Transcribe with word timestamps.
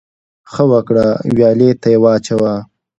ـ 0.25 0.51
ښه 0.51 0.63
وکړه، 0.71 1.05
ويالې 1.35 1.69
ته 1.81 1.87
يې 1.93 1.97
واچوه. 2.03 2.53